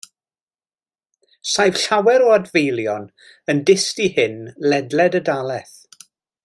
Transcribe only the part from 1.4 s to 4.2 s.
Saif llawer o adfeilion yn dyst i